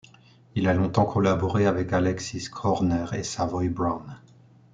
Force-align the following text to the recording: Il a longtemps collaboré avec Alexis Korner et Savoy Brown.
Il 0.55 0.67
a 0.67 0.73
longtemps 0.73 1.05
collaboré 1.05 1.67
avec 1.67 1.93
Alexis 1.93 2.45
Korner 2.49 3.05
et 3.13 3.21
Savoy 3.21 3.69
Brown. 3.69 4.17